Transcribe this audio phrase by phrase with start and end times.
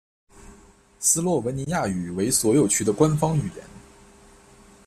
[0.99, 3.63] 斯洛文尼亚语为所有区的官方语言。